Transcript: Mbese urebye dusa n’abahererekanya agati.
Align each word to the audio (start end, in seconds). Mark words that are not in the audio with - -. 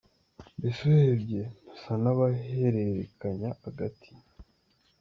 Mbese 0.57 0.81
urebye 0.95 1.41
dusa 1.67 1.93
n’abahererekanya 2.03 3.49
agati. 3.67 4.09